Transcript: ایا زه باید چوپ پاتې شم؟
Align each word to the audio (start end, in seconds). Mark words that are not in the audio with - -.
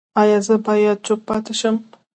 ایا 0.21 0.37
زه 0.47 0.55
باید 0.65 0.97
چوپ 1.05 1.19
پاتې 1.27 1.53
شم؟ 1.59 1.75